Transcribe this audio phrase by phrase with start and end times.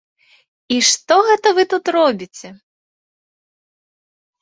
[0.77, 2.49] І што гэта вы тут робіце?